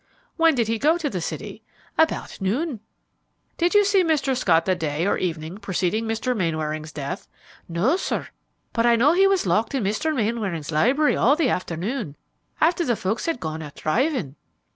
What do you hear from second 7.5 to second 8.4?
"No, sir;